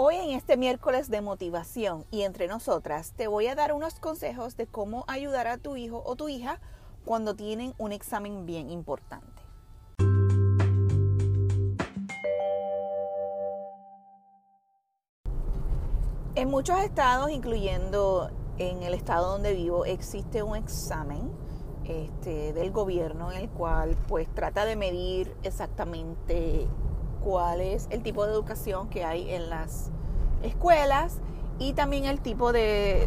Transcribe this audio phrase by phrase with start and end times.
[0.00, 4.56] Hoy en este miércoles de motivación y entre nosotras te voy a dar unos consejos
[4.56, 6.60] de cómo ayudar a tu hijo o tu hija
[7.04, 9.42] cuando tienen un examen bien importante.
[16.36, 21.28] En muchos estados, incluyendo en el estado donde vivo, existe un examen
[21.82, 26.68] este, del gobierno en el cual pues trata de medir exactamente
[27.28, 29.90] cuál es el tipo de educación que hay en las
[30.42, 31.18] escuelas
[31.58, 33.06] y también el tipo de,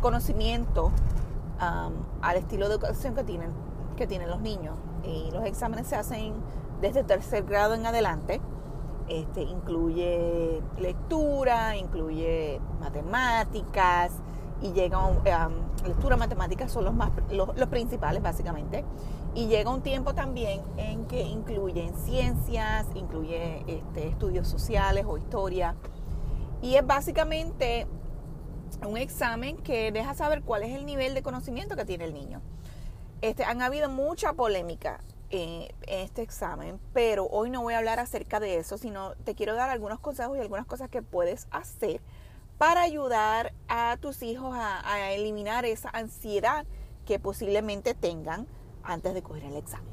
[0.00, 0.92] conocimiento
[1.58, 3.50] al estilo de educación que tienen,
[3.96, 4.76] que tienen los niños.
[5.02, 6.34] Y los exámenes se hacen
[6.80, 8.40] desde tercer grado en adelante.
[9.08, 14.12] Este, incluye lectura, incluye matemáticas
[14.62, 14.98] y llega
[15.84, 18.84] lectura, matemáticas son los más los principales básicamente
[19.34, 25.76] y llega un tiempo también en que incluyen ciencias, incluye este, estudios sociales o historia.
[26.62, 27.86] Y es básicamente
[28.86, 32.42] un examen que deja saber cuál es el nivel de conocimiento que tiene el niño.
[33.22, 38.00] Este, han habido mucha polémica en, en este examen, pero hoy no voy a hablar
[38.00, 42.00] acerca de eso, sino te quiero dar algunos consejos y algunas cosas que puedes hacer
[42.60, 46.66] para ayudar a tus hijos a, eliminar esa ansiedad
[47.06, 48.46] que posiblemente tengan
[48.82, 49.88] antes de coger el examen.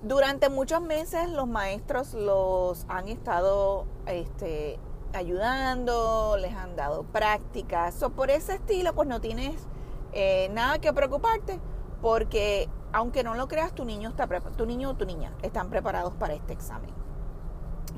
[0.00, 4.78] Durante muchos meses los maestros los han estado este,
[5.14, 8.00] ayudando, les han dado prácticas.
[8.04, 9.56] o por ese estilo, pues no tienes
[10.12, 11.58] eh, nada que preocuparte,
[12.00, 16.14] porque aunque no lo creas, tu niño, está, tu niño o tu niña están preparados
[16.14, 16.90] para este examen.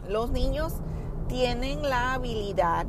[0.08, 0.72] Los niños
[1.28, 2.86] tienen la habilidad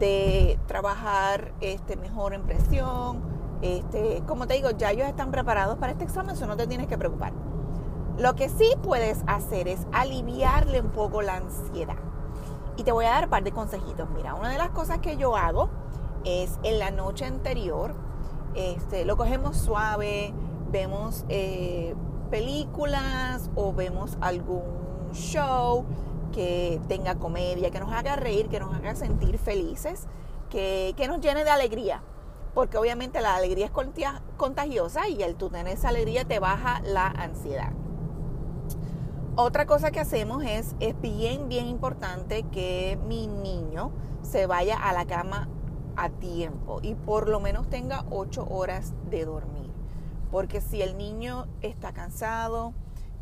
[0.00, 3.22] de trabajar este, mejor en presión,
[3.62, 6.88] este, como te digo, ya ellos están preparados para este examen, eso no te tienes
[6.88, 7.32] que preocupar.
[8.18, 11.96] Lo que sí puedes hacer es aliviarle un poco la ansiedad.
[12.76, 14.08] Y te voy a dar un par de consejitos.
[14.10, 15.68] Mira, una de las cosas que yo hago
[16.24, 17.94] es en la noche anterior,
[18.54, 20.32] este, lo cogemos suave,
[20.70, 21.94] vemos eh,
[22.30, 24.62] películas o vemos algún
[25.12, 25.84] show
[26.32, 30.06] que tenga comedia, que nos haga reír, que nos haga sentir felices,
[30.48, 32.02] que, que nos llene de alegría
[32.54, 33.72] porque obviamente la alegría es
[34.36, 37.72] contagiosa y el tú tener esa alegría te baja la ansiedad.
[39.36, 43.92] Otra cosa que hacemos es, es bien, bien importante que mi niño
[44.22, 45.48] se vaya a la cama
[45.96, 49.70] a tiempo y por lo menos tenga ocho horas de dormir.
[50.30, 52.74] Porque si el niño está cansado,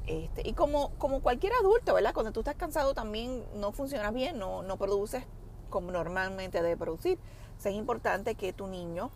[0.09, 2.15] este, y como, como cualquier adulto, ¿verdad?
[2.15, 5.25] Cuando tú estás cansado también no funcionas bien, no, no produces
[5.71, 7.19] como normalmente debe producir
[7.67, 9.11] es importante que tu niño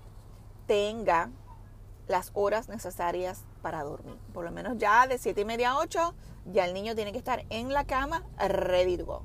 [0.67, 1.31] tenga
[2.09, 4.19] las horas necesarias para dormir.
[4.35, 6.15] Por lo menos ya de 7 y media a 8,
[6.47, 9.23] ya el niño tiene que estar en la cama, ready to go.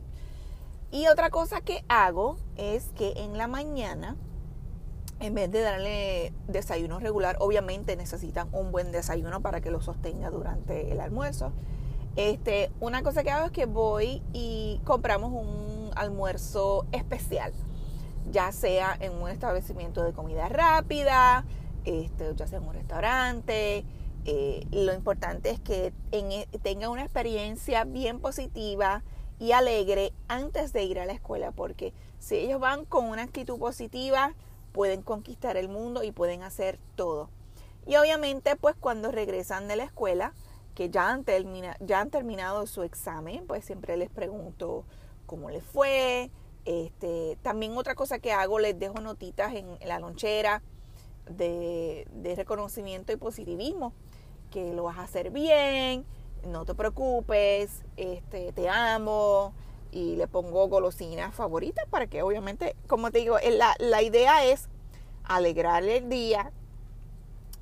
[0.91, 4.15] Y otra cosa que hago es que en la mañana,
[5.19, 10.29] en vez de darle desayuno regular, obviamente necesitan un buen desayuno para que lo sostenga
[10.29, 11.51] durante el almuerzo.
[12.15, 17.53] Este, una cosa que hago es que voy y compramos un almuerzo especial
[18.31, 21.45] ya sea en un establecimiento de comida rápida,
[21.85, 23.85] este, ya sea en un restaurante.
[24.25, 29.03] Eh, lo importante es que e, tenga una experiencia bien positiva
[29.39, 33.57] y alegre antes de ir a la escuela, porque si ellos van con una actitud
[33.59, 34.33] positiva,
[34.77, 37.31] pueden conquistar el mundo y pueden hacer todo.
[37.87, 40.33] Y obviamente, pues cuando regresan de la escuela,
[40.75, 41.25] que ya han,
[41.79, 44.85] ya han terminado su examen, pues siempre les pregunto
[45.25, 46.29] cómo les fue,
[46.65, 50.61] este, también otra cosa que hago, les dejo notitas en, la lonchera
[51.27, 53.93] de, reconocimiento y positivismo,
[54.51, 56.05] que lo vas a hacer bien,
[56.45, 59.55] no te preocupes, este, te amo,
[59.97, 64.69] y le pongo golosinas favoritas para que obviamente, como te digo, la, la idea es
[65.23, 66.51] alegrarle el día,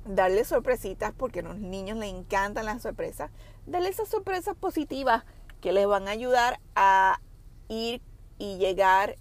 [0.04, 3.30] darle sorpresitas, porque a los niños les encantan las sorpresas,
[3.64, 5.24] darle esas sorpresas positivas
[5.62, 7.22] que les van a ayudar a
[7.68, 8.02] ir
[8.36, 9.16] y llegar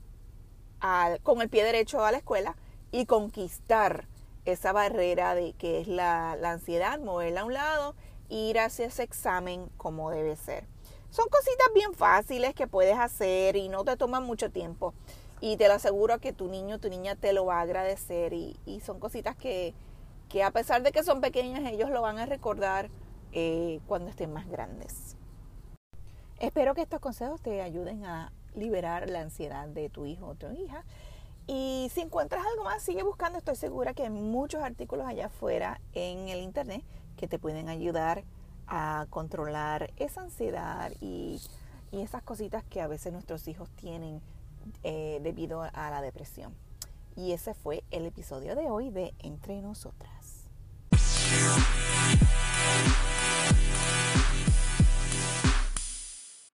[1.23, 2.57] con el pie derecho a la escuela
[2.91, 4.09] y conquistar
[4.43, 7.95] esa barrera de que es la, ansiedad, moverla a un lado
[8.27, 10.67] ir hacia ese examen como debe ser.
[11.15, 14.93] Son cositas bien fáciles que puedes hacer y no te toman mucho tiempo.
[15.39, 18.33] Y te lo aseguro que tu niño, tu niña te lo va a agradecer.
[18.33, 19.73] Y, son cositas que,
[20.27, 22.89] que, a pesar de que son pequeñas, ellos lo van a recordar
[23.31, 25.15] eh, cuando estén más grandes.
[26.41, 30.51] Espero que estos consejos te ayuden a liberar la ansiedad de tu hijo o tu
[30.51, 30.83] hija.
[31.47, 33.37] Y si encuentras algo más, sigue buscando.
[33.37, 36.83] Estoy segura que hay muchos artículos allá afuera en el internet
[37.15, 38.25] que te pueden ayudar
[38.67, 41.41] a controlar esa ansiedad y,
[41.91, 44.21] y esas cositas que a veces nuestros hijos tienen
[44.83, 46.53] eh, debido a la depresión.
[47.15, 50.45] Y ese fue el episodio de hoy de Entre Nosotras.